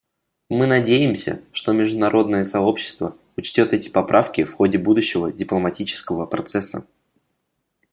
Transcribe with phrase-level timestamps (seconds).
[0.49, 6.87] Мы надеемся, что международное сообщество учтет эти поправки в ходе будущего дипломатического процесса.